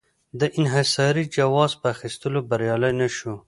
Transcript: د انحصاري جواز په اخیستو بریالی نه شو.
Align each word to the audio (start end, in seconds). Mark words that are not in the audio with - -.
د 0.39 0.41
انحصاري 0.59 1.23
جواز 1.35 1.71
په 1.81 1.87
اخیستو 1.95 2.27
بریالی 2.49 2.91
نه 2.99 3.07
شو. 3.15 3.33